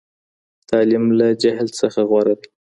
تعليم 0.69 1.05
له 1.19 1.27
جهل 1.41 1.67
څخه 1.79 1.99
غوره 2.09 2.33
دی. 2.41 2.47